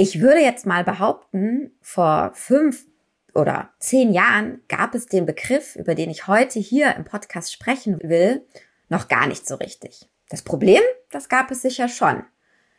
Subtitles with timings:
[0.00, 2.86] Ich würde jetzt mal behaupten, vor fünf
[3.34, 7.98] oder zehn Jahren gab es den Begriff, über den ich heute hier im Podcast sprechen
[8.02, 8.46] will,
[8.88, 10.08] noch gar nicht so richtig.
[10.28, 12.24] Das Problem, das gab es sicher schon.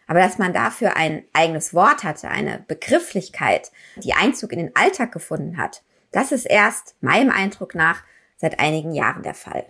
[0.08, 5.12] Aber dass man dafür ein eigenes Wort hatte, eine Begrifflichkeit, die Einzug in den Alltag
[5.12, 8.04] gefunden hat, das ist erst meinem Eindruck nach
[8.38, 9.66] seit einigen Jahren der Fall.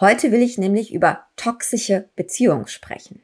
[0.00, 3.22] Heute will ich nämlich über toxische Beziehungen sprechen.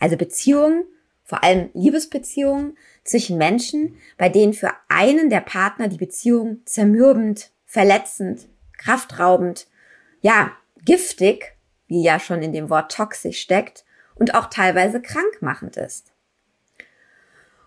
[0.00, 0.84] Also Beziehungen,
[1.22, 8.48] vor allem Liebesbeziehungen zwischen Menschen, bei denen für einen der Partner die Beziehung zermürbend, verletzend,
[8.76, 9.68] kraftraubend,
[10.20, 10.50] ja,
[10.84, 13.84] giftig, wie ja schon in dem Wort toxisch steckt,
[14.16, 16.12] und auch teilweise krankmachend ist.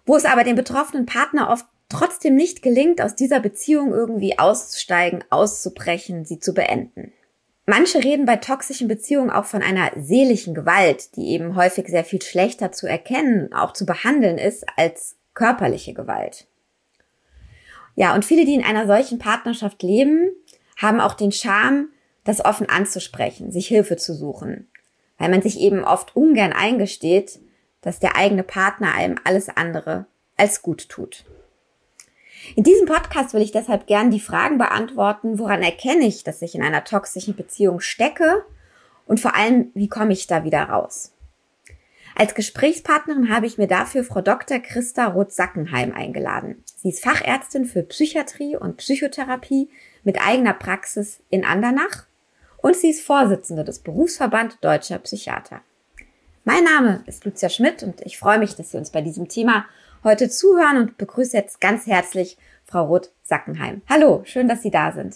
[0.06, 5.24] Wo es aber dem betroffenen Partner oft trotzdem nicht gelingt, aus dieser Beziehung irgendwie auszusteigen,
[5.30, 7.14] auszubrechen, sie zu beenden.
[7.70, 12.20] Manche reden bei toxischen Beziehungen auch von einer seelischen Gewalt, die eben häufig sehr viel
[12.20, 16.48] schlechter zu erkennen, auch zu behandeln ist als körperliche Gewalt.
[17.94, 20.32] Ja, und viele, die in einer solchen Partnerschaft leben,
[20.78, 21.90] haben auch den Charme,
[22.24, 24.68] das offen anzusprechen, sich Hilfe zu suchen,
[25.20, 27.40] weil man sich eben oft ungern eingesteht,
[27.82, 31.24] dass der eigene Partner einem alles andere als gut tut.
[32.56, 36.56] In diesem Podcast will ich deshalb gern die Fragen beantworten, woran erkenne ich, dass ich
[36.56, 38.44] in einer toxischen Beziehung stecke
[39.06, 41.14] und vor allem, wie komme ich da wieder raus?
[42.16, 44.60] Als Gesprächspartnerin habe ich mir dafür Frau Dr.
[44.60, 46.64] Christa Roth-Sackenheim eingeladen.
[46.76, 49.70] Sie ist Fachärztin für Psychiatrie und Psychotherapie
[50.04, 52.08] mit eigener Praxis in Andernach
[52.58, 55.62] und sie ist Vorsitzende des Berufsverband Deutscher Psychiater.
[56.44, 59.66] Mein Name ist Lucia Schmidt und ich freue mich, dass Sie uns bei diesem Thema
[60.04, 63.82] heute zuhören und begrüße jetzt ganz herzlich Frau Roth-Sackenheim.
[63.90, 65.16] Hallo, schön, dass Sie da sind.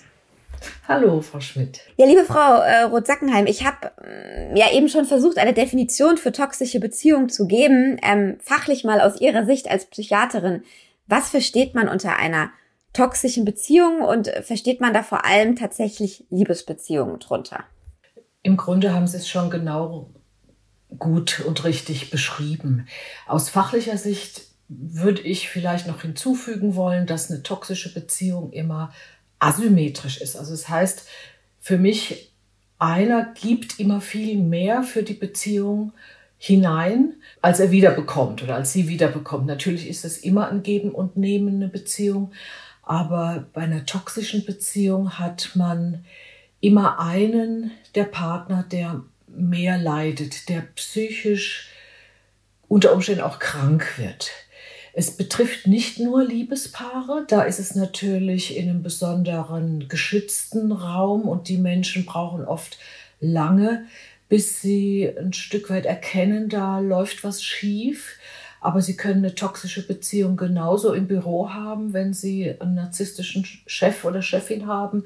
[0.87, 1.81] Hallo, Frau Schmidt.
[1.97, 6.31] Ja, liebe Frau äh, Roth-Sackenheim, ich habe äh, ja eben schon versucht, eine Definition für
[6.31, 7.97] toxische Beziehungen zu geben.
[8.01, 10.63] Ähm, fachlich mal aus Ihrer Sicht als Psychiaterin,
[11.07, 12.49] was versteht man unter einer
[12.93, 17.63] toxischen Beziehung und versteht man da vor allem tatsächlich Liebesbeziehungen drunter?
[18.43, 20.09] Im Grunde haben Sie es schon genau
[20.99, 22.87] gut und richtig beschrieben.
[23.27, 28.93] Aus fachlicher Sicht würde ich vielleicht noch hinzufügen wollen, dass eine toxische Beziehung immer
[29.39, 30.35] asymmetrisch ist.
[30.35, 31.07] Also das heißt,
[31.59, 32.33] für mich,
[32.79, 35.93] einer gibt immer viel mehr für die Beziehung
[36.37, 39.45] hinein, als er wiederbekommt oder als sie wiederbekommt.
[39.45, 42.33] Natürlich ist es immer ein Geben und Nehmen eine Beziehung,
[42.81, 46.03] aber bei einer toxischen Beziehung hat man
[46.59, 51.69] immer einen der Partner, der mehr leidet, der psychisch
[52.67, 54.31] unter Umständen auch krank wird.
[54.95, 61.49] Es betrifft nicht nur Liebespaare, da ist es natürlich in einem besonderen geschützten Raum und
[61.49, 62.77] die Menschen brauchen oft
[63.19, 63.85] lange,
[64.29, 68.17] bis sie ein Stück weit erkennen, da läuft was schief.
[68.61, 74.05] Aber sie können eine toxische Beziehung genauso im Büro haben, wenn sie einen narzisstischen Chef
[74.05, 75.03] oder Chefin haben.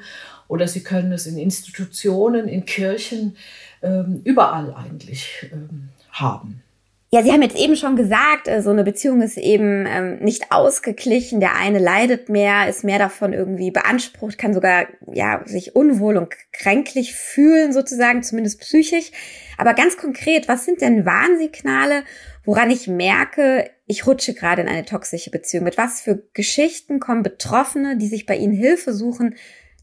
[0.47, 3.35] Oder sie können es in Institutionen, in Kirchen,
[3.81, 6.61] ähm, überall eigentlich ähm, haben.
[7.09, 10.51] Ja, Sie haben jetzt eben schon gesagt, äh, so eine Beziehung ist eben ähm, nicht
[10.51, 11.40] ausgeglichen.
[11.40, 16.34] Der eine leidet mehr, ist mehr davon irgendwie beansprucht, kann sogar ja sich unwohl und
[16.51, 19.12] kränklich fühlen sozusagen, zumindest psychisch.
[19.57, 22.03] Aber ganz konkret, was sind denn Warnsignale,
[22.44, 25.63] woran ich merke, ich rutsche gerade in eine toxische Beziehung?
[25.63, 29.35] Mit was für Geschichten kommen Betroffene, die sich bei Ihnen Hilfe suchen,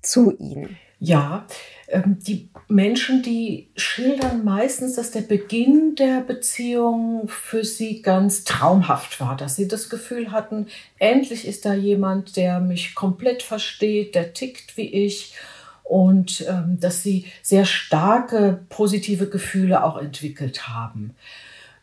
[0.03, 0.77] zu Ihnen?
[0.99, 1.47] Ja,
[1.93, 9.37] die Menschen, die schildern meistens, dass der Beginn der Beziehung für sie ganz traumhaft war,
[9.37, 10.67] dass sie das Gefühl hatten,
[10.99, 15.35] endlich ist da jemand, der mich komplett versteht, der tickt wie ich
[15.83, 21.15] und ähm, dass sie sehr starke positive Gefühle auch entwickelt haben.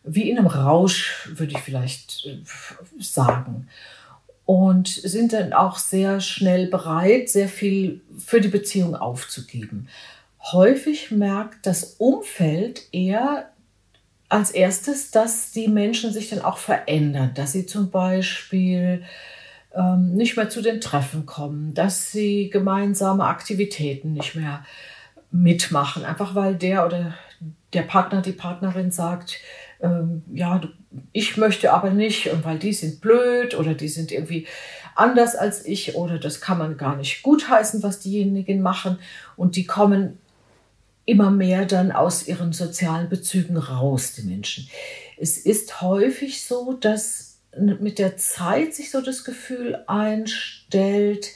[0.03, 2.40] Wie in einem Rausch, würde ich vielleicht äh,
[3.00, 3.67] sagen
[4.51, 9.88] und sind dann auch sehr schnell bereit, sehr viel für die Beziehung aufzugeben.
[10.51, 13.50] Häufig merkt das Umfeld eher
[14.28, 19.05] als erstes, dass die Menschen sich dann auch verändern, dass sie zum Beispiel
[19.73, 24.66] ähm, nicht mehr zu den Treffen kommen, dass sie gemeinsame Aktivitäten nicht mehr
[25.31, 27.14] mitmachen, einfach weil der oder
[27.72, 29.40] der Partner, die Partnerin sagt,
[29.81, 30.61] ähm, ja,
[31.11, 34.47] ich möchte aber nicht, weil die sind blöd oder die sind irgendwie
[34.95, 38.99] anders als ich oder das kann man gar nicht gutheißen, was diejenigen machen
[39.35, 40.17] und die kommen
[41.05, 44.69] immer mehr dann aus ihren sozialen Bezügen raus, die Menschen.
[45.17, 51.31] Es ist häufig so, dass mit der Zeit sich so das Gefühl einstellt,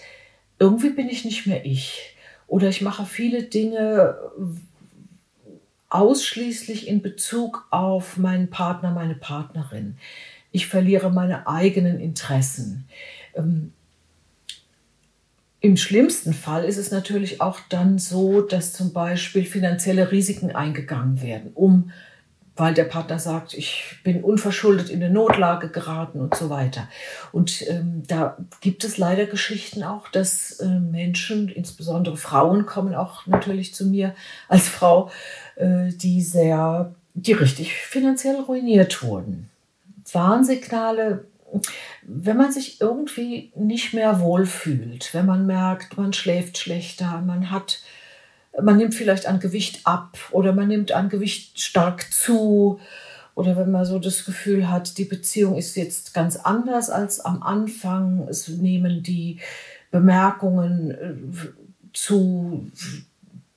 [0.60, 2.16] irgendwie bin ich nicht mehr ich
[2.48, 4.18] oder ich mache viele Dinge,
[5.96, 9.96] ausschließlich in Bezug auf meinen Partner, meine Partnerin.
[10.52, 12.86] Ich verliere meine eigenen Interessen.
[13.34, 13.72] Ähm,
[15.62, 21.22] Im schlimmsten Fall ist es natürlich auch dann so, dass zum Beispiel finanzielle Risiken eingegangen
[21.22, 21.92] werden, um
[22.56, 26.88] weil der Partner sagt, ich bin unverschuldet in eine Notlage geraten und so weiter.
[27.32, 33.28] Und ähm, da gibt es leider Geschichten auch, dass äh, Menschen, insbesondere Frauen, kommen auch
[33.28, 34.16] natürlich zu mir
[34.48, 35.12] als Frau,
[35.56, 39.50] äh, die sehr, die richtig finanziell ruiniert wurden.
[40.12, 41.26] Warnsignale,
[42.04, 47.82] wenn man sich irgendwie nicht mehr wohlfühlt, wenn man merkt, man schläft schlechter, man hat
[48.62, 52.80] man nimmt vielleicht an Gewicht ab oder man nimmt an Gewicht stark zu
[53.36, 57.44] oder wenn man so das Gefühl hat, die Beziehung ist jetzt ganz anders als am
[57.44, 59.40] Anfang, es nehmen die
[59.92, 61.14] Bemerkungen äh,
[61.94, 62.72] zu,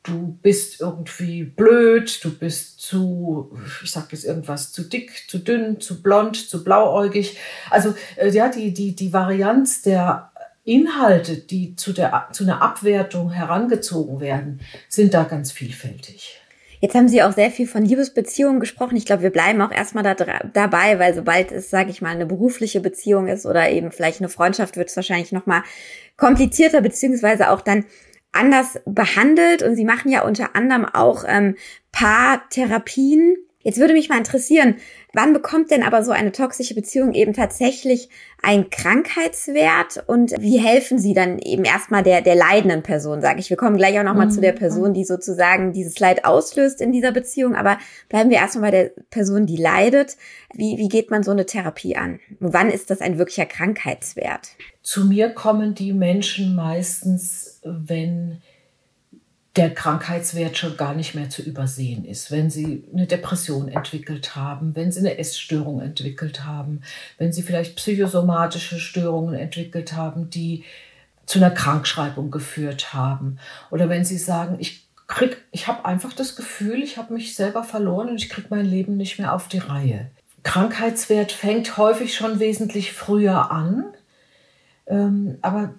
[0.03, 5.81] du bist irgendwie blöd, du bist zu, ich sag jetzt irgendwas, zu dick, zu dünn,
[5.81, 7.39] zu blond, zu blauäugig.
[7.71, 10.33] Also äh, ja, die, die, die Varianz der
[10.69, 16.41] Inhalte, die zu, der, zu einer Abwertung herangezogen werden, sind da ganz vielfältig.
[16.81, 18.97] Jetzt haben Sie auch sehr viel von Liebesbeziehungen gesprochen.
[18.97, 22.27] Ich glaube, wir bleiben auch erstmal da, dabei, weil sobald es, sage ich mal, eine
[22.27, 25.63] berufliche Beziehung ist oder eben vielleicht eine Freundschaft, wird es wahrscheinlich nochmal
[26.17, 27.85] komplizierter, beziehungsweise auch dann
[28.31, 29.63] anders behandelt.
[29.63, 31.57] Und Sie machen ja unter anderem auch ähm,
[31.91, 33.37] Paartherapien.
[33.69, 34.77] Jetzt würde mich mal interessieren,
[35.15, 38.11] Wann bekommt denn aber so eine toxische Beziehung eben tatsächlich
[38.43, 43.49] einen Krankheitswert und wie helfen Sie dann eben erstmal der, der leidenden Person, sage ich.
[43.49, 44.33] Wir kommen gleich auch nochmal mhm.
[44.33, 44.59] zu der mhm.
[44.59, 47.79] Person, die sozusagen dieses Leid auslöst in dieser Beziehung, aber
[48.11, 50.19] bleiben wir erstmal bei der Person, die leidet.
[50.53, 52.21] Wie, wie geht man so eine Therapie an?
[52.39, 54.51] wann ist das ein wirklicher Krankheitswert?
[54.83, 58.43] Zu mir kommen die Menschen meistens, wenn
[59.59, 62.31] der Krankheitswert schon gar nicht mehr zu übersehen ist.
[62.31, 66.83] Wenn sie eine Depression entwickelt haben, wenn sie eine Essstörung entwickelt haben,
[67.19, 70.65] wenn sie vielleicht psychosomatische Störungen entwickelt haben, die
[71.27, 73.41] zu einer Krankschreibung geführt haben.
[73.73, 74.87] Oder wenn sie sagen, ich
[75.51, 78.99] ich habe einfach das Gefühl, ich habe mich selber verloren und ich kriege mein Leben
[78.99, 80.11] nicht mehr auf die Reihe.
[80.43, 83.87] Krankheitswert fängt häufig schon wesentlich früher an.
[84.87, 85.75] Ähm, aber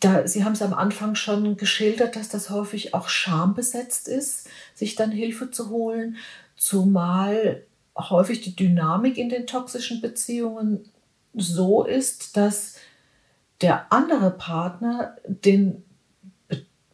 [0.00, 4.94] da, Sie haben es am Anfang schon geschildert, dass das häufig auch schambesetzt ist, sich
[4.94, 6.16] dann Hilfe zu holen,
[6.56, 7.62] zumal
[7.96, 10.88] häufig die Dynamik in den toxischen Beziehungen
[11.34, 12.76] so ist, dass
[13.60, 15.82] der andere Partner den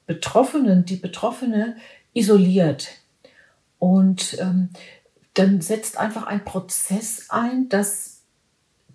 [0.06, 1.76] Betroffenen, die Betroffene
[2.14, 2.88] isoliert.
[3.78, 4.70] Und ähm,
[5.34, 8.13] dann setzt einfach ein Prozess ein, dass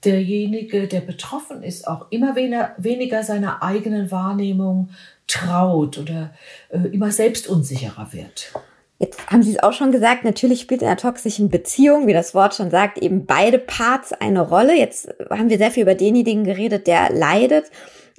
[0.06, 4.90] derjenige, der betroffen ist, auch immer weniger, weniger seiner eigenen Wahrnehmung
[5.28, 6.34] traut oder
[6.70, 8.54] äh, immer selbstunsicherer wird.
[8.98, 12.36] Jetzt haben Sie es auch schon gesagt, natürlich spielt in einer toxischen Beziehung, wie das
[12.36, 14.78] Wort schon sagt, eben beide Parts eine Rolle.
[14.78, 17.72] Jetzt haben wir sehr viel über denjenigen geredet, der leidet.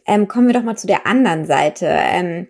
[0.07, 1.87] Ähm, kommen wir doch mal zu der anderen Seite.
[1.87, 2.49] Ähm,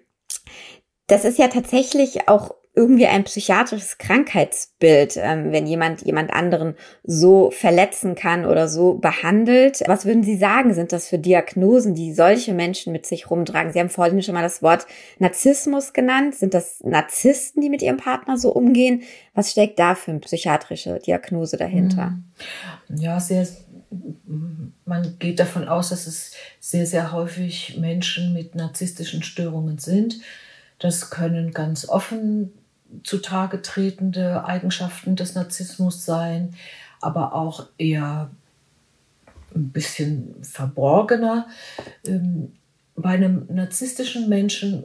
[1.09, 7.51] das ist ja tatsächlich auch irgendwie ein psychiatrisches Krankheitsbild, ähm, wenn jemand jemand anderen so
[7.51, 9.81] verletzen kann oder so behandelt.
[9.87, 13.73] Was würden Sie sagen, sind das für Diagnosen, die solche Menschen mit sich rumtragen?
[13.73, 14.87] Sie haben vorhin schon mal das Wort
[15.19, 16.37] Narzissmus genannt.
[16.37, 19.03] Sind das Narzissten, die mit ihrem Partner so umgehen?
[19.35, 22.19] Was steckt da für eine psychiatrische Diagnose dahinter?
[22.89, 22.97] Hm.
[22.99, 23.49] Ja, sehr,
[24.85, 30.21] man geht davon aus, dass es sehr, sehr häufig Menschen mit narzisstischen Störungen sind.
[30.79, 32.53] Das können ganz offen
[33.05, 36.55] zutage tretende Eigenschaften des Narzissmus sein,
[37.01, 38.31] aber auch eher
[39.55, 41.49] ein bisschen verborgener.
[42.07, 42.53] Ähm,
[42.97, 44.85] bei einem narzisstischen Menschen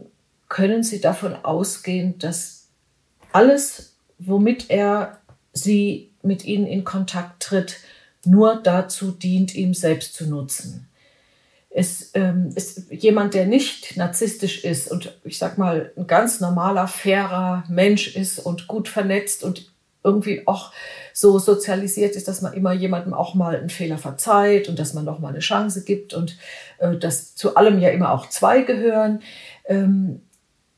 [0.49, 2.69] können Sie davon ausgehen, dass
[3.31, 5.19] alles, womit er
[5.53, 7.77] Sie mit Ihnen in Kontakt tritt,
[8.25, 10.87] nur dazu dient, ihm selbst zu nutzen
[11.75, 16.87] ist, ähm, ist jemand, der nicht narzisstisch ist und ich sag mal ein ganz normaler,
[16.87, 20.71] fairer Mensch ist und gut vernetzt und irgendwie auch
[21.11, 25.03] so sozialisiert ist, dass man immer jemandem auch mal einen Fehler verzeiht und dass man
[25.03, 26.37] noch mal eine Chance gibt und
[26.77, 29.21] äh, dass zu allem ja immer auch zwei gehören.
[29.65, 30.21] Ähm,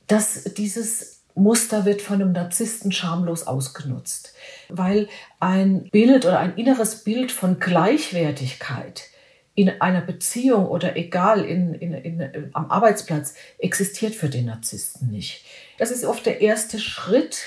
[0.07, 4.33] dass dieses Muster wird von einem Narzissten schamlos ausgenutzt,
[4.69, 5.07] weil
[5.39, 9.11] ein Bild oder ein inneres Bild von Gleichwertigkeit
[9.57, 15.45] in einer Beziehung oder egal in, in, in, am Arbeitsplatz existiert für den Narzissten nicht.
[15.79, 17.39] Das ist oft der erste Schritt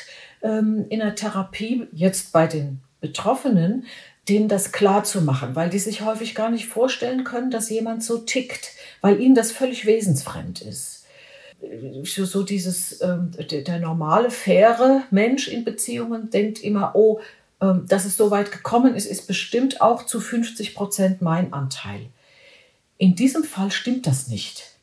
[0.43, 3.87] ähm, in der Therapie, jetzt bei den Betroffenen,
[4.29, 8.03] denen das klar zu machen, weil die sich häufig gar nicht vorstellen können, dass jemand
[8.03, 11.07] so tickt, weil ihnen das völlig wesensfremd ist.
[12.03, 17.21] so, so dieses, ähm, der, der, normale, faire Mensch in Beziehungen denkt immer, oh,
[17.61, 22.07] dass es so weit gekommen ist, ist bestimmt auch zu 50 Prozent mein Anteil.
[22.97, 24.77] In diesem Fall stimmt das nicht.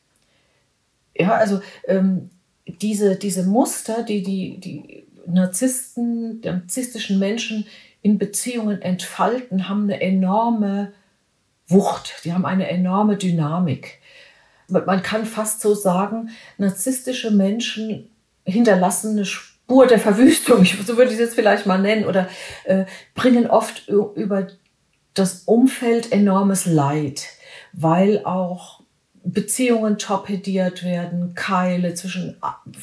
[1.14, 2.30] Ja, also ähm,
[2.66, 7.66] diese, diese Muster, die die, die Narzissten, die narzisstischen Menschen
[8.02, 10.92] in Beziehungen entfalten, haben eine enorme
[11.66, 13.98] Wucht, die haben eine enorme Dynamik.
[14.68, 18.08] Man kann fast so sagen, narzisstische Menschen
[18.44, 22.28] hinterlassen eine Spur der Verwüstung, so würde ich es jetzt vielleicht mal nennen, oder
[22.64, 22.84] äh,
[23.14, 24.48] bringen oft über
[25.14, 27.26] das Umfeld enormes Leid,
[27.72, 28.82] weil auch
[29.24, 32.36] Beziehungen torpediert werden, Keile zwischen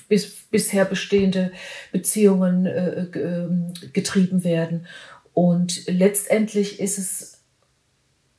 [0.08, 1.52] bis, bisher bestehende
[1.92, 3.50] Beziehungen äh, äh,
[3.94, 4.86] getrieben werden.
[5.34, 7.42] Und letztendlich ist es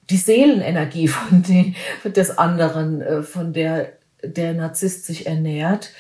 [0.09, 1.75] die Seelenenergie von den,
[2.05, 5.91] des anderen, äh, von der der Narzisst sich ernährt,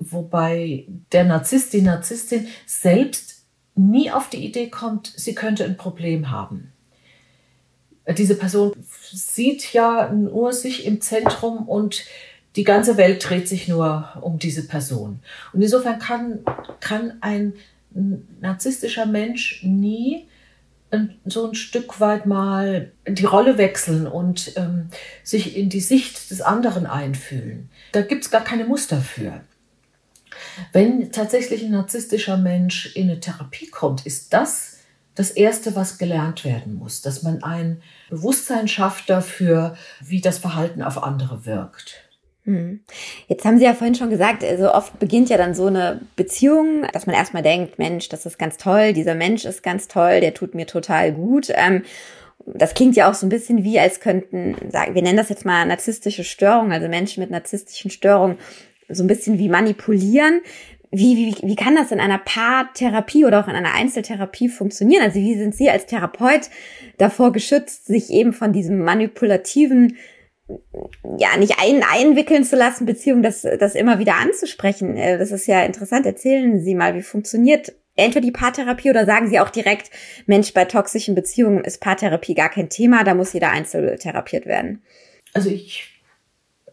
[0.00, 6.30] wobei der Narzisst, die Narzisstin selbst nie auf die Idee kommt, sie könnte ein Problem
[6.30, 6.72] haben.
[8.16, 8.72] Diese Person
[9.12, 12.04] sieht ja nur sich im Zentrum und
[12.56, 15.20] die ganze Welt dreht sich nur um diese Person.
[15.52, 16.40] Und insofern kann,
[16.80, 17.54] kann ein
[18.40, 20.28] narzisstischer Mensch nie
[21.24, 24.88] so ein Stück weit mal die Rolle wechseln und ähm,
[25.22, 27.68] sich in die Sicht des anderen einfühlen.
[27.92, 29.40] Da gibt es gar keine Muster für.
[30.72, 34.74] Wenn tatsächlich ein narzisstischer Mensch in eine Therapie kommt, ist das
[35.14, 37.80] das Erste, was gelernt werden muss, dass man ein
[38.10, 42.00] Bewusstsein schafft dafür, wie das Verhalten auf andere wirkt.
[42.44, 42.80] Hm.
[43.26, 46.86] Jetzt haben Sie ja vorhin schon gesagt, also oft beginnt ja dann so eine Beziehung,
[46.92, 50.34] dass man erstmal denkt, Mensch, das ist ganz toll, dieser Mensch ist ganz toll, der
[50.34, 51.48] tut mir total gut.
[51.54, 51.84] Ähm,
[52.46, 55.46] das klingt ja auch so ein bisschen wie, als könnten, sagen, wir nennen das jetzt
[55.46, 58.36] mal narzisstische Störung, also Menschen mit narzisstischen Störungen,
[58.88, 60.40] so ein bisschen wie manipulieren.
[60.90, 65.02] Wie, wie, wie kann das in einer Paartherapie oder auch in einer Einzeltherapie funktionieren?
[65.02, 66.50] Also wie sind Sie als Therapeut
[66.98, 69.96] davor geschützt, sich eben von diesem manipulativen
[71.18, 74.96] ja, nicht ein, einwickeln zu lassen, Beziehung, das, das immer wieder anzusprechen.
[74.96, 76.06] Äh, das ist ja interessant.
[76.06, 79.90] Erzählen Sie mal, wie funktioniert entweder die Paartherapie oder sagen Sie auch direkt,
[80.26, 84.82] Mensch, bei toxischen Beziehungen ist Paartherapie gar kein Thema, da muss jeder einzeln therapiert werden.
[85.32, 86.02] Also ich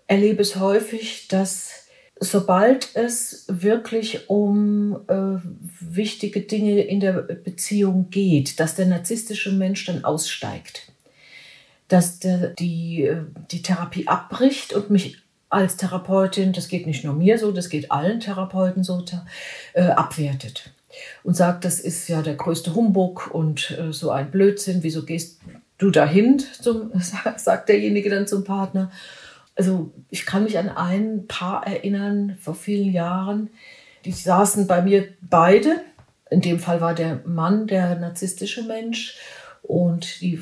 [0.07, 1.80] erlebe es häufig, dass
[2.21, 5.39] sobald es wirklich um äh,
[5.81, 10.91] wichtige Dinge in der Beziehung geht, dass der narzisstische Mensch dann aussteigt
[11.91, 15.17] dass der, die, äh, die Therapie abbricht und mich
[15.49, 19.03] als Therapeutin, das geht nicht nur mir so, das geht allen Therapeuten so,
[19.73, 20.71] äh, abwertet.
[21.23, 25.41] Und sagt, das ist ja der größte Humbug und äh, so ein Blödsinn, wieso gehst
[25.77, 26.91] du dahin, zum,
[27.37, 28.89] sagt derjenige dann zum Partner.
[29.55, 33.49] Also ich kann mich an ein Paar erinnern vor vielen Jahren,
[34.05, 35.81] die saßen bei mir beide.
[36.29, 39.17] In dem Fall war der Mann der narzisstische Mensch
[39.61, 40.41] und die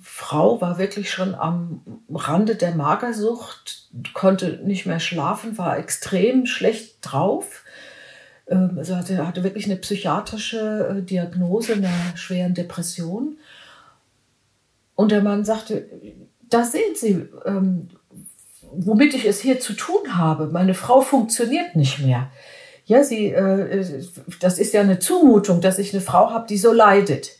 [0.00, 6.98] Frau war wirklich schon am Rande der Magersucht, konnte nicht mehr schlafen, war extrem schlecht
[7.02, 7.64] drauf.
[8.46, 13.38] Ähm, also hatte, hatte wirklich eine psychiatrische äh, Diagnose einer schweren Depression.
[14.94, 15.88] Und der Mann sagte,
[16.48, 17.88] da sehen Sie, ähm,
[18.72, 20.46] womit ich es hier zu tun habe.
[20.48, 22.30] Meine Frau funktioniert nicht mehr.
[22.84, 24.04] Ja, sie, äh,
[24.40, 27.32] das ist ja eine Zumutung, dass ich eine Frau habe, die so leidet.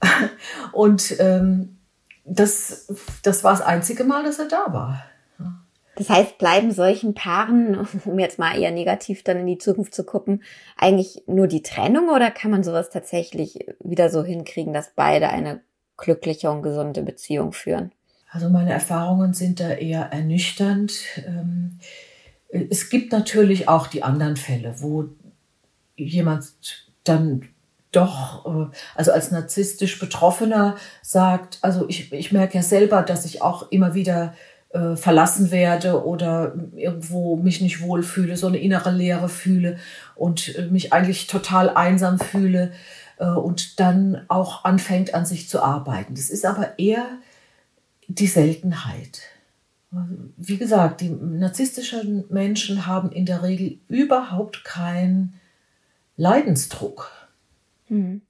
[0.72, 1.78] Und ähm,
[2.24, 2.92] das,
[3.22, 5.04] das war das einzige Mal, dass er da war.
[5.98, 10.04] Das heißt, bleiben solchen Paaren, um jetzt mal eher negativ dann in die Zukunft zu
[10.04, 10.44] gucken,
[10.76, 15.60] eigentlich nur die Trennung oder kann man sowas tatsächlich wieder so hinkriegen, dass beide eine
[15.96, 17.90] glückliche und gesunde Beziehung führen?
[18.38, 20.92] Also meine Erfahrungen sind da eher ernüchternd.
[21.26, 21.80] Ähm,
[22.70, 25.06] es gibt natürlich auch die anderen Fälle, wo
[25.96, 26.52] jemand
[27.02, 27.48] dann
[27.90, 33.42] doch, äh, also als narzisstisch Betroffener sagt, also ich, ich merke ja selber, dass ich
[33.42, 34.34] auch immer wieder
[34.68, 39.78] äh, verlassen werde oder irgendwo mich nicht wohlfühle, so eine innere Leere fühle
[40.14, 42.70] und äh, mich eigentlich total einsam fühle
[43.18, 46.14] und dann auch anfängt an sich zu arbeiten.
[46.14, 47.04] Das ist aber eher
[48.08, 49.20] die Seltenheit.
[50.36, 55.34] Wie gesagt, die narzisstischen Menschen haben in der Regel überhaupt keinen
[56.16, 57.10] Leidensdruck.
[57.86, 58.20] Hm.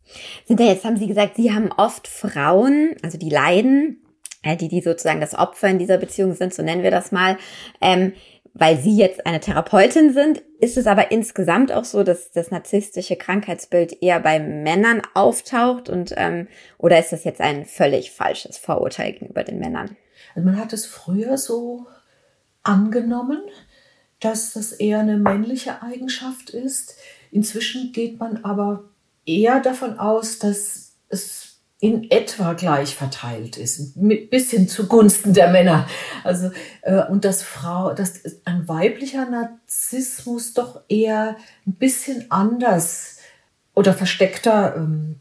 [0.46, 3.98] Sind da jetzt, haben Sie gesagt, Sie haben oft Frauen, also die leiden,
[4.42, 7.38] äh, die, die sozusagen das Opfer in dieser Beziehung sind, so nennen wir das mal,
[7.80, 8.12] ähm,
[8.58, 10.42] weil Sie jetzt eine Therapeutin sind.
[10.60, 16.12] Ist es aber insgesamt auch so, dass das narzisstische Krankheitsbild eher bei Männern auftaucht und
[16.16, 19.96] ähm, oder ist das jetzt ein völlig falsches Vorurteil gegenüber den Männern?
[20.34, 21.86] Also man hat es früher so
[22.64, 23.40] angenommen,
[24.20, 26.96] dass das eher eine männliche Eigenschaft ist.
[27.30, 28.84] Inzwischen geht man aber
[29.24, 31.47] eher davon aus, dass es
[31.80, 35.86] in etwa gleich verteilt ist, ein bisschen zugunsten der Männer.
[36.24, 36.50] Also
[36.82, 43.18] äh, und dass Frau, dass ein weiblicher Narzissmus doch eher ein bisschen anders
[43.74, 45.20] oder versteckter ähm,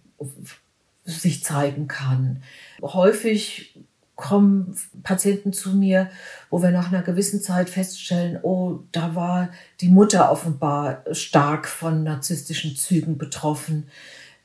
[1.04, 2.42] sich zeigen kann.
[2.82, 3.76] Häufig
[4.16, 6.10] kommen Patienten zu mir,
[6.50, 9.50] wo wir nach einer gewissen Zeit feststellen, oh, da war
[9.80, 13.90] die Mutter offenbar stark von narzisstischen Zügen betroffen.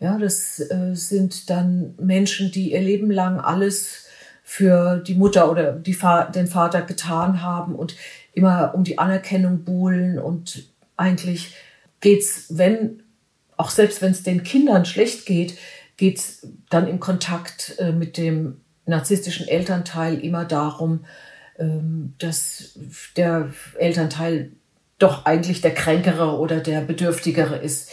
[0.03, 4.07] Ja, das äh, sind dann Menschen, die ihr Leben lang alles
[4.43, 5.97] für die Mutter oder die,
[6.35, 7.95] den Vater getan haben und
[8.33, 10.65] immer um die Anerkennung buhlen und
[10.97, 11.55] eigentlich
[12.01, 13.05] geht's, wenn,
[13.57, 15.57] auch selbst wenn es den Kindern schlecht geht,
[15.97, 21.05] geht's dann im Kontakt äh, mit dem narzisstischen Elternteil immer darum,
[21.61, 22.77] ähm, dass
[23.17, 24.51] der Elternteil
[24.99, 27.89] doch eigentlich der Kränkere oder der Bedürftigere ist.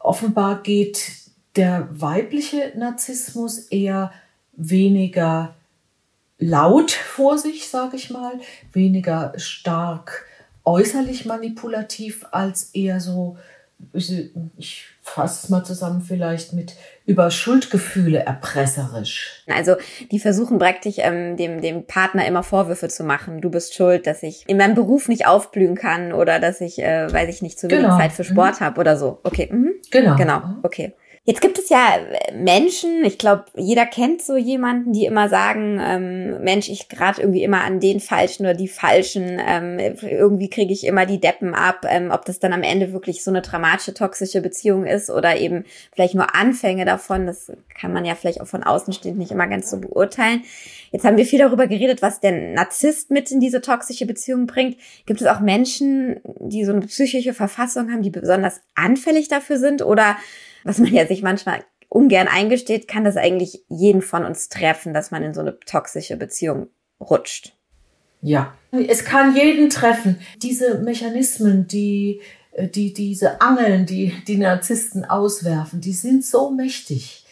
[0.00, 1.21] Offenbar geht
[1.56, 4.12] der weibliche Narzissmus eher
[4.52, 5.54] weniger
[6.38, 8.40] laut vor sich, sage ich mal,
[8.72, 10.26] weniger stark
[10.64, 13.36] äußerlich manipulativ als eher so,
[13.92, 19.42] ich fasse es mal zusammen vielleicht mit über Schuldgefühle erpresserisch.
[19.48, 19.74] Also
[20.12, 23.40] die versuchen praktisch ähm, dem, dem Partner immer Vorwürfe zu machen.
[23.40, 27.12] Du bist schuld, dass ich in meinem Beruf nicht aufblühen kann oder dass ich, äh,
[27.12, 27.98] weiß ich nicht, zu wenig genau.
[27.98, 28.64] Zeit für Sport mhm.
[28.64, 29.18] habe oder so.
[29.24, 29.48] Okay.
[29.50, 29.72] Mhm.
[29.90, 30.16] Genau.
[30.16, 30.42] Genau.
[30.62, 30.94] Okay.
[31.24, 35.78] Jetzt gibt es ja äh, Menschen, ich glaube, jeder kennt so jemanden, die immer sagen,
[35.80, 40.72] ähm, Mensch, ich gerade irgendwie immer an den Falschen oder die Falschen, ähm, irgendwie kriege
[40.72, 43.94] ich immer die Deppen ab, ähm, ob das dann am Ende wirklich so eine dramatische,
[43.94, 45.64] toxische Beziehung ist oder eben
[45.94, 49.46] vielleicht nur Anfänge davon, das kann man ja vielleicht auch von außen stehend nicht immer
[49.46, 50.42] ganz so beurteilen.
[50.90, 54.76] Jetzt haben wir viel darüber geredet, was der Narzisst mit in diese toxische Beziehung bringt.
[55.06, 59.82] Gibt es auch Menschen, die so eine psychische Verfassung haben, die besonders anfällig dafür sind
[59.82, 60.16] oder
[60.64, 65.10] was man ja sich manchmal ungern eingesteht, kann das eigentlich jeden von uns treffen, dass
[65.10, 66.68] man in so eine toxische Beziehung
[67.00, 67.54] rutscht.
[68.22, 70.18] Ja, es kann jeden treffen.
[70.38, 72.20] Diese Mechanismen, die,
[72.52, 77.26] äh, die diese Angeln, die die Narzissten auswerfen, die sind so mächtig.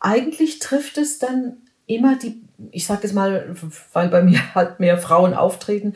[0.00, 3.54] Eigentlich trifft es dann immer die, ich sage es mal,
[3.92, 5.94] weil bei mir halt mehr Frauen auftreten,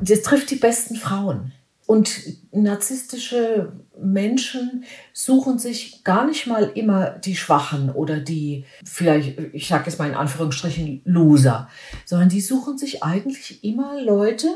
[0.00, 1.52] das trifft die besten Frauen.
[1.88, 2.20] Und
[2.52, 9.84] narzisstische Menschen suchen sich gar nicht mal immer die Schwachen oder die, vielleicht, ich sage
[9.86, 11.70] jetzt mal in Anführungsstrichen, Loser,
[12.04, 14.48] sondern die suchen sich eigentlich immer Leute,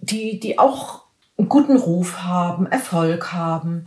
[0.00, 1.04] die, die auch
[1.38, 3.86] einen guten Ruf haben, Erfolg haben,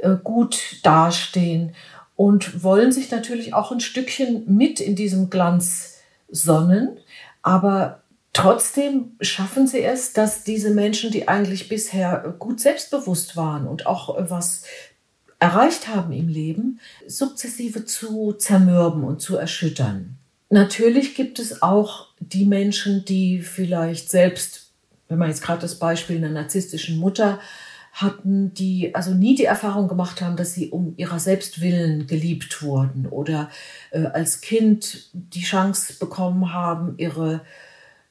[0.00, 1.74] äh, gut dastehen
[2.14, 6.98] und wollen sich natürlich auch ein Stückchen mit in diesem Glanz sonnen,
[7.42, 8.04] aber
[8.38, 14.14] Trotzdem schaffen sie es, dass diese Menschen, die eigentlich bisher gut selbstbewusst waren und auch
[14.30, 14.62] was
[15.40, 20.18] erreicht haben im Leben, sukzessive zu zermürben und zu erschüttern.
[20.50, 24.70] Natürlich gibt es auch die Menschen, die vielleicht selbst,
[25.08, 27.40] wenn man jetzt gerade das Beispiel einer narzisstischen Mutter
[27.92, 32.62] hatten, die also nie die Erfahrung gemacht haben, dass sie um ihrer selbst willen geliebt
[32.62, 33.50] wurden oder
[33.90, 37.40] äh, als Kind die Chance bekommen haben, ihre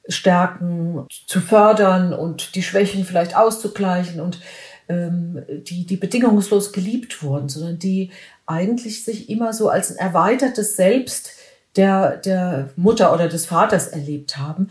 [0.08, 4.40] Stärken zu fördern und die Schwächen vielleicht auszugleichen und
[4.88, 8.10] ähm, die, die bedingungslos geliebt wurden, sondern die
[8.46, 11.32] eigentlich sich immer so als ein erweitertes Selbst
[11.76, 14.70] der, der Mutter oder des Vaters erlebt haben.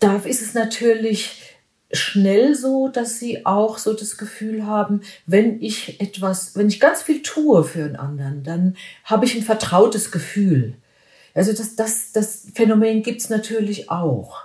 [0.00, 1.56] Da ist es natürlich
[1.92, 7.02] schnell so, dass sie auch so das Gefühl haben, wenn ich etwas, wenn ich ganz
[7.02, 10.74] viel tue für einen anderen, dann habe ich ein vertrautes Gefühl.
[11.36, 14.44] Also das, das, das Phänomen gibt's natürlich auch.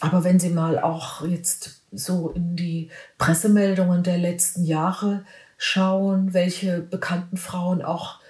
[0.00, 5.24] Aber wenn Sie mal auch jetzt so in die Pressemeldungen der letzten Jahre
[5.58, 8.20] schauen, welche bekannten Frauen auch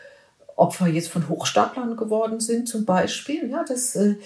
[0.56, 4.16] Opfer jetzt von Hochstaplern geworden sind, zum Beispiel, ja, das, äh,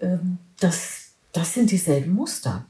[0.00, 2.64] ähm, das, das sind dieselben Muster.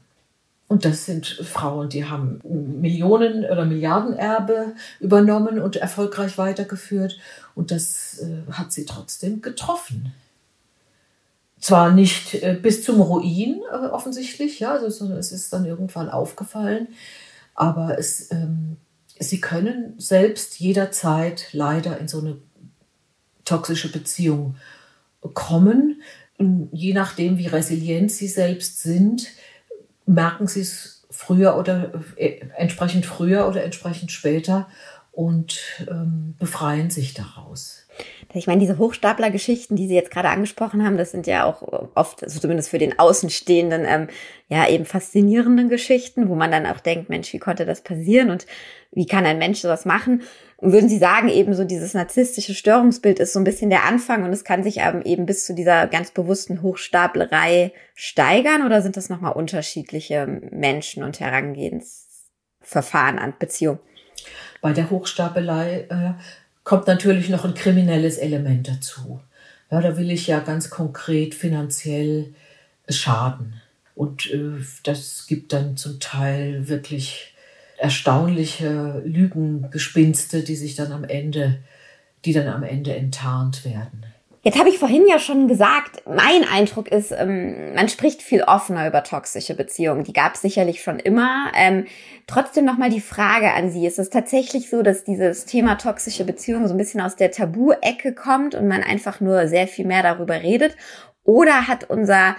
[0.67, 7.17] Und das sind Frauen, die haben Millionen oder Milliardenerbe übernommen und erfolgreich weitergeführt.
[7.55, 10.13] Und das äh, hat sie trotzdem getroffen
[11.59, 16.09] zwar nicht äh, bis zum Ruin äh, offensichtlich, ja, also, sondern es ist dann irgendwann
[16.09, 16.87] aufgefallen,
[17.53, 18.77] aber es, ähm,
[19.19, 22.37] sie können selbst jederzeit leider in so eine
[23.43, 24.55] toxische Beziehung
[25.33, 26.01] kommen.
[26.37, 29.27] Und je nachdem, wie resilient sie selbst sind,
[30.05, 34.67] merken sie es früher oder äh, entsprechend früher oder entsprechend später
[35.19, 37.85] und ähm, befreien sich daraus.
[38.33, 41.61] Ich meine, diese Hochstapler-Geschichten, die Sie jetzt gerade angesprochen haben, das sind ja auch
[41.93, 44.07] oft, also zumindest für den Außenstehenden, ähm,
[44.47, 48.47] ja eben faszinierende Geschichten, wo man dann auch denkt, Mensch, wie konnte das passieren und
[48.93, 50.21] wie kann ein Mensch sowas machen?
[50.55, 54.23] Und würden Sie sagen, eben so dieses narzisstische Störungsbild ist so ein bisschen der Anfang
[54.23, 59.09] und es kann sich eben bis zu dieser ganz bewussten Hochstaplerei steigern oder sind das
[59.09, 63.79] nochmal unterschiedliche Menschen und Herangehensverfahren an Beziehungen?
[64.61, 66.13] Bei der Hochstapelei äh,
[66.63, 69.21] kommt natürlich noch ein kriminelles Element dazu.
[69.71, 72.33] Ja, da will ich ja ganz konkret finanziell
[72.89, 73.61] schaden.
[73.95, 77.33] Und äh, das gibt dann zum Teil wirklich
[77.77, 81.59] erstaunliche Lügengespinste, die sich dann am Ende,
[82.25, 84.05] die dann am Ende enttarnt werden.
[84.41, 88.87] Jetzt habe ich vorhin ja schon gesagt, mein Eindruck ist, ähm, man spricht viel offener
[88.87, 90.05] über toxische Beziehungen.
[90.05, 91.51] Die gab es sicherlich schon immer.
[91.57, 91.87] Ähm,
[92.25, 93.85] trotzdem nochmal die Frage an Sie.
[93.85, 98.13] Ist es tatsächlich so, dass dieses Thema toxische Beziehungen so ein bisschen aus der Tabu-Ecke
[98.13, 100.77] kommt und man einfach nur sehr viel mehr darüber redet?
[101.25, 102.37] Oder hat unser,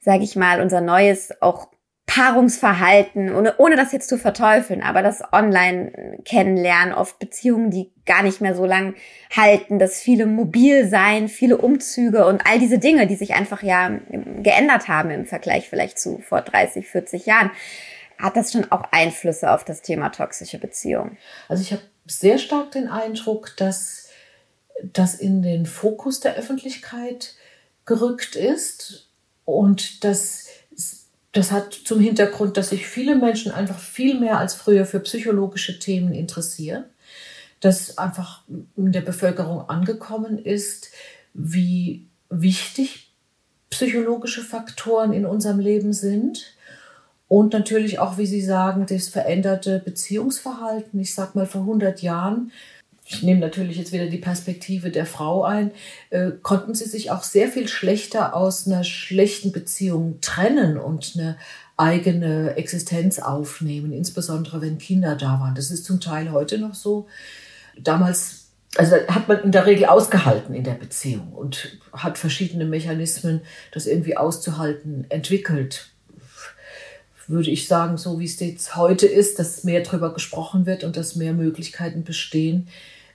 [0.00, 1.68] sage ich mal, unser neues, auch
[2.14, 8.42] Paarungsverhalten, ohne, ohne das jetzt zu verteufeln, aber das Online-Kennenlernen, oft Beziehungen, die gar nicht
[8.42, 8.94] mehr so lang
[9.34, 13.98] halten, das viele mobil sein, viele Umzüge und all diese Dinge, die sich einfach ja
[14.42, 17.50] geändert haben im Vergleich vielleicht zu vor 30, 40 Jahren,
[18.18, 21.16] hat das schon auch Einflüsse auf das Thema toxische Beziehungen?
[21.48, 24.10] Also ich habe sehr stark den Eindruck, dass
[24.82, 27.36] das in den Fokus der Öffentlichkeit
[27.86, 29.08] gerückt ist
[29.46, 30.61] und dass
[31.32, 35.78] das hat zum Hintergrund, dass sich viele Menschen einfach viel mehr als früher für psychologische
[35.78, 36.84] Themen interessieren,
[37.60, 38.42] dass einfach
[38.76, 40.90] in der Bevölkerung angekommen ist,
[41.32, 43.12] wie wichtig
[43.70, 46.54] psychologische Faktoren in unserem Leben sind
[47.28, 51.00] und natürlich auch, wie Sie sagen, das veränderte Beziehungsverhalten.
[51.00, 52.52] Ich sag mal, vor 100 Jahren
[53.12, 55.72] ich nehme natürlich jetzt wieder die Perspektive der Frau ein,
[56.10, 61.36] äh, konnten sie sich auch sehr viel schlechter aus einer schlechten Beziehung trennen und eine
[61.76, 65.54] eigene Existenz aufnehmen, insbesondere wenn Kinder da waren.
[65.54, 67.06] Das ist zum Teil heute noch so.
[67.78, 68.46] Damals,
[68.76, 73.40] also hat man in der Regel ausgehalten in der Beziehung und hat verschiedene Mechanismen,
[73.72, 75.88] das irgendwie auszuhalten, entwickelt.
[77.28, 80.96] Würde ich sagen, so wie es jetzt heute ist, dass mehr darüber gesprochen wird und
[80.96, 82.68] dass mehr Möglichkeiten bestehen,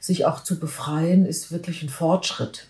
[0.07, 2.67] sich auch zu befreien, ist wirklich ein Fortschritt.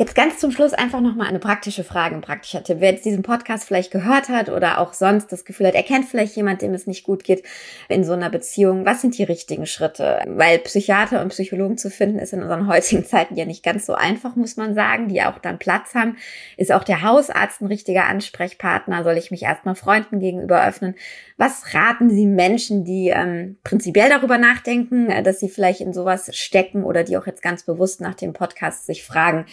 [0.00, 2.78] Jetzt ganz zum Schluss einfach nochmal eine praktische Frage, ein praktischer Tipp.
[2.80, 6.06] Wer jetzt diesen Podcast vielleicht gehört hat oder auch sonst das Gefühl hat, er kennt
[6.06, 7.42] vielleicht jemand, dem es nicht gut geht
[7.90, 8.86] in so einer Beziehung.
[8.86, 10.22] Was sind die richtigen Schritte?
[10.26, 13.92] Weil Psychiater und Psychologen zu finden ist in unseren heutigen Zeiten ja nicht ganz so
[13.92, 16.16] einfach, muss man sagen, die auch dann Platz haben.
[16.56, 19.04] Ist auch der Hausarzt ein richtiger Ansprechpartner?
[19.04, 20.94] Soll ich mich erstmal Freunden gegenüber öffnen?
[21.36, 26.34] Was raten Sie Menschen, die ähm, prinzipiell darüber nachdenken, äh, dass sie vielleicht in sowas
[26.34, 29.44] stecken oder die auch jetzt ganz bewusst nach dem Podcast sich fragen,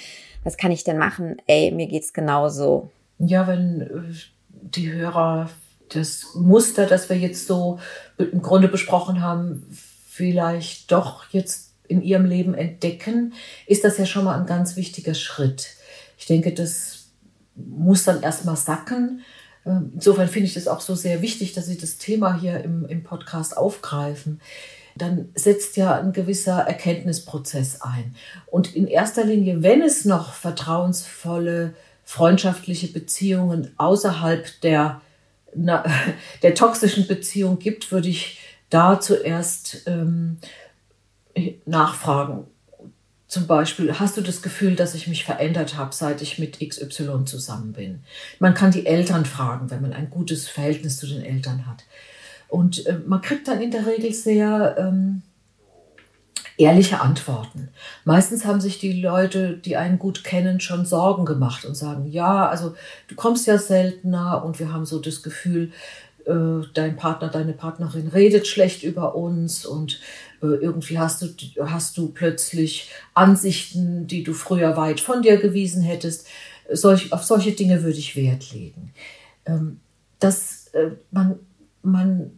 [0.43, 1.37] was kann ich denn machen?
[1.47, 2.91] Ey, mir geht's genauso.
[3.19, 4.13] Ja, wenn äh,
[4.51, 5.49] die Hörer
[5.89, 7.79] das Muster, das wir jetzt so
[8.17, 9.65] im Grunde besprochen haben,
[10.07, 13.33] vielleicht doch jetzt in ihrem Leben entdecken,
[13.65, 15.69] ist das ja schon mal ein ganz wichtiger Schritt.
[16.17, 17.09] Ich denke, das
[17.55, 19.21] muss dann erstmal sacken.
[19.65, 22.85] Ähm, insofern finde ich das auch so sehr wichtig, dass Sie das Thema hier im,
[22.85, 24.41] im Podcast aufgreifen
[25.01, 28.15] dann setzt ja ein gewisser Erkenntnisprozess ein.
[28.47, 35.01] Und in erster Linie, wenn es noch vertrauensvolle, freundschaftliche Beziehungen außerhalb der,
[35.55, 35.83] na,
[36.41, 40.37] der toxischen Beziehung gibt, würde ich da zuerst ähm,
[41.65, 42.45] nachfragen.
[43.27, 47.25] Zum Beispiel, hast du das Gefühl, dass ich mich verändert habe, seit ich mit XY
[47.25, 48.03] zusammen bin?
[48.39, 51.83] Man kann die Eltern fragen, wenn man ein gutes Verhältnis zu den Eltern hat.
[52.49, 55.21] Und äh, man kriegt dann in der Regel sehr ähm,
[56.57, 57.69] ehrliche Antworten.
[58.03, 62.47] Meistens haben sich die Leute, die einen gut kennen, schon Sorgen gemacht und sagen, ja,
[62.47, 62.75] also
[63.07, 65.71] du kommst ja seltener und wir haben so das Gefühl,
[66.25, 69.99] äh, dein Partner, deine Partnerin redet schlecht über uns und
[70.41, 71.27] äh, irgendwie hast du,
[71.65, 76.27] hast du plötzlich Ansichten, die du früher weit von dir gewiesen hättest.
[76.71, 78.93] Solch, auf solche Dinge würde ich Wert legen.
[79.45, 79.79] Ähm,
[80.21, 81.39] äh, man
[81.87, 82.31] man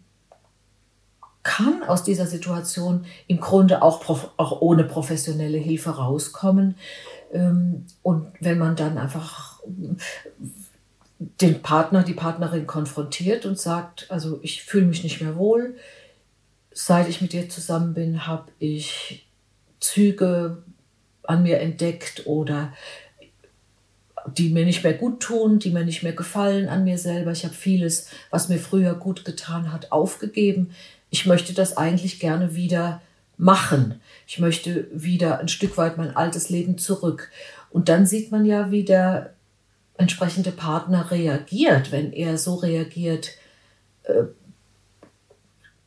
[1.44, 4.08] kann aus dieser Situation im Grunde auch,
[4.38, 6.76] auch ohne professionelle Hilfe rauskommen.
[7.34, 9.60] Ähm, und wenn man dann einfach
[11.18, 15.76] den Partner, die Partnerin konfrontiert und sagt, also ich fühle mich nicht mehr wohl,
[16.72, 19.28] seit ich mit dir zusammen bin, habe ich
[19.80, 20.64] Züge
[21.24, 22.74] an mir entdeckt oder
[24.38, 27.32] die mir nicht mehr gut tun, die mir nicht mehr gefallen an mir selber.
[27.32, 30.72] Ich habe vieles, was mir früher gut getan hat, aufgegeben.
[31.10, 33.02] Ich möchte das eigentlich gerne wieder
[33.38, 34.02] machen.
[34.28, 37.32] Ich möchte wieder ein Stück weit mein altes Leben zurück.
[37.72, 39.34] Und dann sieht man ja, wie der
[39.98, 43.32] entsprechende Partner reagiert, wenn er so reagiert,
[44.04, 44.24] äh,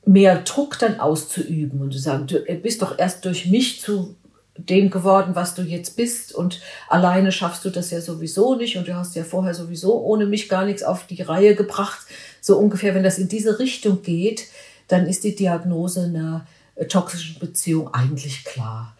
[0.05, 4.17] mehr Druck dann auszuüben und zu sagen, du bist doch erst durch mich zu
[4.57, 8.87] dem geworden, was du jetzt bist und alleine schaffst du das ja sowieso nicht und
[8.87, 12.01] du hast ja vorher sowieso ohne mich gar nichts auf die Reihe gebracht.
[12.41, 14.49] So ungefähr, wenn das in diese Richtung geht,
[14.89, 16.47] dann ist die Diagnose einer
[16.89, 18.97] toxischen Beziehung eigentlich klar.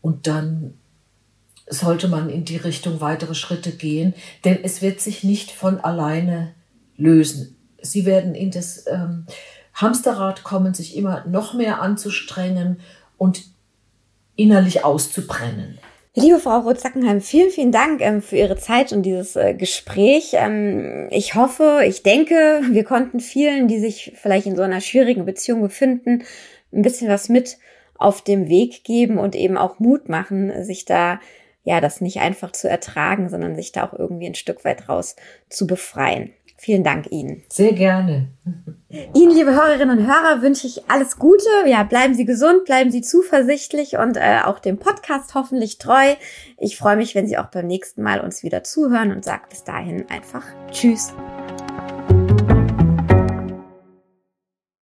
[0.00, 0.74] Und dann
[1.68, 6.54] sollte man in die Richtung weitere Schritte gehen, denn es wird sich nicht von alleine
[6.96, 7.56] lösen.
[7.80, 9.26] Sie werden in das ähm,
[9.74, 12.80] Hamsterrad kommen, sich immer noch mehr anzustrengen
[13.16, 13.51] und
[14.36, 15.78] innerlich auszubrennen.
[16.14, 20.32] Liebe Frau Roth-Sackenheim, vielen, vielen Dank ähm, für Ihre Zeit und dieses äh, Gespräch.
[20.34, 25.24] Ähm, ich hoffe, ich denke, wir konnten vielen, die sich vielleicht in so einer schwierigen
[25.24, 26.24] Beziehung befinden,
[26.70, 27.56] ein bisschen was mit
[27.94, 31.18] auf dem Weg geben und eben auch Mut machen, sich da
[31.64, 35.16] ja das nicht einfach zu ertragen, sondern sich da auch irgendwie ein Stück weit raus
[35.48, 36.34] zu befreien.
[36.64, 37.42] Vielen Dank Ihnen.
[37.48, 38.28] Sehr gerne.
[39.14, 41.48] Ihnen, liebe Hörerinnen und Hörer, wünsche ich alles Gute.
[41.66, 46.14] Ja, bleiben Sie gesund, bleiben Sie zuversichtlich und äh, auch dem Podcast hoffentlich treu.
[46.58, 49.64] Ich freue mich, wenn Sie auch beim nächsten Mal uns wieder zuhören und sage bis
[49.64, 51.12] dahin einfach Tschüss.